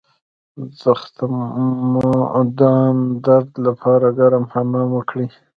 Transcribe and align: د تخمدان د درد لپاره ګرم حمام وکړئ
د 0.57 0.59
تخمدان 0.81 2.95
د 3.09 3.11
درد 3.25 3.51
لپاره 3.65 4.07
ګرم 4.19 4.43
حمام 4.53 4.89
وکړئ 4.93 5.27